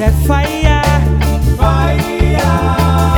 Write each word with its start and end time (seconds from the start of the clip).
that 0.00 0.14
fire. 0.26 0.80
Fire. 1.58 2.00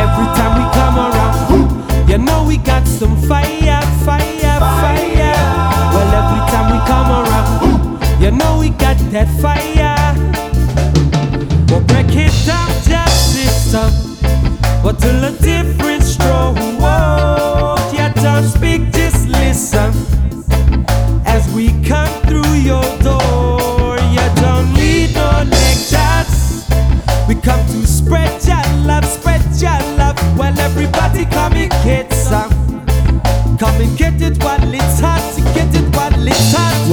Every 0.03 0.29
time 0.35 0.53
we 0.59 0.67
come 0.75 0.97
around, 0.99 2.09
you 2.11 2.19
know 2.19 2.45
we 2.45 2.57
got 2.57 2.85
some 2.89 3.17
fire, 3.29 3.81
fire, 4.05 4.59
fire. 4.59 5.39
Well, 5.95 6.11
every 6.21 6.43
time 6.51 6.67
we 6.73 6.79
come 6.91 7.11
around, 7.21 8.21
you 8.21 8.33
know 8.33 8.59
we 8.59 8.71
got 8.71 8.99
that 9.15 9.29
fire. 9.41 9.95
We'll 11.69 11.85
break 11.87 12.17
it 12.17 12.35
down, 12.45 12.69
just 12.83 13.33
system, 13.33 13.91
but 14.83 14.99
till 14.99 15.25
a 15.25 15.31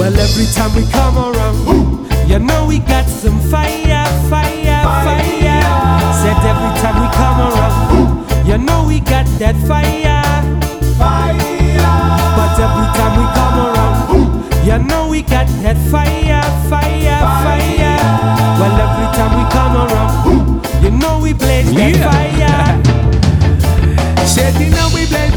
Well, 0.00 0.16
every 0.18 0.46
time 0.56 0.72
we 0.74 0.82
come 0.90 1.16
around, 1.18 2.08
you 2.28 2.38
know 2.38 2.64
we 2.66 2.78
got 2.78 3.04
some 3.06 3.38
fire, 3.50 4.06
fire, 4.30 4.82
fire. 5.04 5.62
Said 6.20 6.40
every 6.50 6.72
time 6.80 6.96
we 7.02 7.08
come 7.20 7.38
around, 7.48 8.48
you 8.48 8.56
know 8.56 8.84
we 8.88 9.00
got 9.00 9.26
that 9.38 9.56
fire. 9.68 10.22
fire. 10.96 11.36
But 12.36 12.54
every 12.66 12.88
time 12.96 13.14
we 13.20 13.26
come 13.36 13.56
around, 13.68 14.00
you 14.66 14.78
know 14.88 15.02
we 15.08 15.20
got 15.20 15.46
that 15.64 15.76
fire, 15.92 16.42
fire, 16.70 17.20
fire. 17.44 17.98
Well, 18.58 18.76
every 18.86 19.08
time 19.18 19.32
we 19.36 19.44
come 19.52 19.74
around, 19.84 20.12
you 20.82 20.90
know 20.92 21.14
we 21.20 21.30
blaze 21.34 21.70
that 21.74 21.92
Yeah. 21.92 22.10
fire. 22.10 22.68
Said 24.26 24.54
you 24.60 24.70
know 24.70 24.88
we 24.94 25.04
blaze 25.06 25.36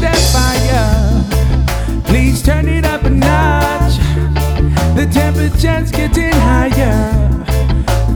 temperature's 5.64 5.90
getting 5.90 6.32
higher. 6.40 7.24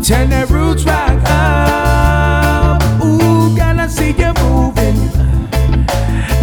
Turn 0.03 0.29
that 0.31 0.51
roots 0.51 0.85
rock 0.85 1.19
up. 1.25 2.83
Ooh, 3.03 3.57
girl, 3.57 3.81
I 3.81 3.87
see 3.89 4.13
you 4.13 4.33
moving. 4.45 4.99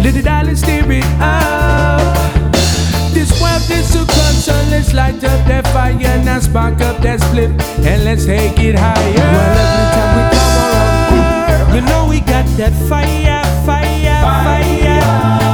Little 0.02 0.22
darling, 0.22 0.56
steer 0.56 0.90
it 0.90 1.04
up. 1.20 2.00
This 3.14 3.30
world 3.40 3.62
is 3.70 3.92
too 3.92 4.04
cold, 4.04 4.36
so 4.46 4.52
let's 4.70 4.92
light 4.94 5.22
up 5.22 5.46
that 5.46 5.66
fire. 5.68 5.94
Now 6.24 6.40
spark 6.40 6.80
up 6.80 7.00
that 7.02 7.20
split 7.20 7.50
and 7.86 8.04
let's 8.04 8.26
take 8.26 8.58
it 8.58 8.74
higher. 8.76 9.14
Well, 9.14 9.58
every 9.62 9.86
time 9.94 10.10
we 10.16 10.22
come 10.34 10.58
around, 10.74 11.74
you 11.74 11.80
know 11.82 12.06
we 12.08 12.20
got 12.20 12.46
that 12.58 12.74
fire, 12.88 13.44
fire, 13.64 14.22
fire. 14.26 15.02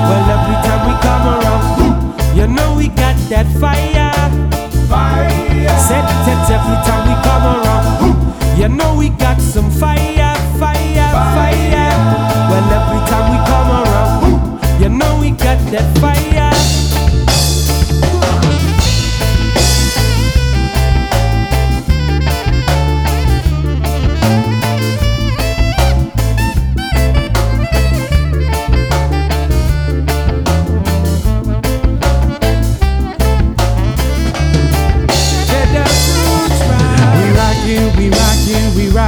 Well, 0.09 0.25
every 0.35 0.59
time 0.65 0.83
we 0.89 0.95
come 1.07 1.27
around, 1.35 2.37
you 2.37 2.47
know 2.47 2.75
we 2.77 2.89
got 2.89 3.17
that 3.29 3.47
fire. 3.61 4.02
Every 6.53 6.77
time 6.85 7.09
we 7.09 7.15
come 7.25 7.45
around, 7.57 8.59
you 8.59 8.69
know 8.69 8.95
we 8.95 9.09
got 9.09 9.41
some 9.41 9.62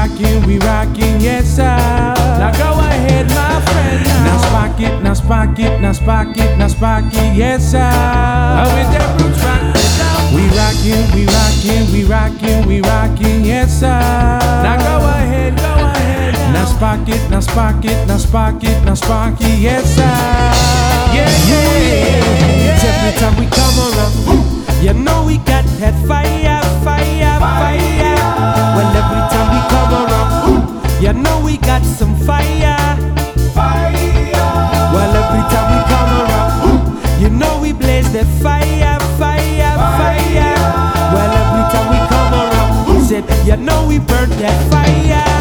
rockin', 0.05 0.47
we 0.47 0.59
rockin', 0.59 0.59
we 0.59 0.59
rockin', 0.59 1.21
yes 1.21 1.57
sir. 1.57 1.63
Now 1.65 2.53
go 2.53 2.79
ahead, 2.81 3.27
my 3.29 3.61
friend. 3.61 4.07
Now, 4.07 4.25
now 4.25 4.39
spark 4.39 4.81
it, 4.81 5.03
now 5.03 5.15
spark 5.15 5.59
it, 5.59 5.81
now 5.81 5.93
spark 5.93 6.37
it, 6.37 6.59
now 6.59 6.69
spark 6.69 7.05
it, 7.07 7.37
yes 7.37 7.71
sir. 7.71 7.79
Oh, 7.81 8.75
with 8.75 8.91
that 8.93 9.21
roots 9.21 9.43
rock, 9.45 9.63
let's. 9.75 9.95
We 10.35 10.43
rockin', 10.59 11.07
we 11.15 11.27
rockin', 11.27 11.93
we 11.93 12.05
rockin', 12.05 12.67
we 12.67 12.81
rockin', 12.81 13.45
yes 13.45 13.81
sir. 13.81 13.89
Now 13.89 14.77
go 14.77 15.07
ahead, 15.07 15.57
go 15.57 15.63
ahead. 15.65 16.35
Now 16.53 16.65
spark 16.67 17.09
it, 17.09 17.31
now 17.31 17.41
spark 17.41 17.85
it, 17.85 18.07
now 18.07 18.19
spark 18.19 18.65
it, 18.65 18.85
now 18.85 18.95
spark 18.95 19.41
it, 19.41 19.59
yes 19.59 19.85
sir. 19.95 20.03
Yeah, 21.15 21.31
yeah. 21.49 21.94
Fire, 38.45 39.01
fire, 39.19 39.75
fire. 39.99 40.57
Well, 41.15 41.33
every 41.41 41.65
time 41.73 41.89
we 41.93 41.99
come 42.13 42.33
around, 42.43 42.95
he 42.95 43.01
said 43.09 43.25
you 43.47 43.57
know 43.57 43.87
we 43.89 43.99
burn 43.99 44.29
that 44.43 44.59
fire. 44.71 45.34